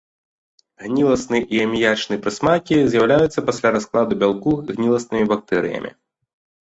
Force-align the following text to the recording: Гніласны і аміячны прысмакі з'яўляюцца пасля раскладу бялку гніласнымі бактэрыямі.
Гніласны 0.85 1.41
і 1.57 1.59
аміячны 1.65 2.15
прысмакі 2.25 2.77
з'яўляюцца 2.93 3.45
пасля 3.51 3.75
раскладу 3.79 4.13
бялку 4.25 4.57
гніласнымі 4.75 5.25
бактэрыямі. 5.35 5.91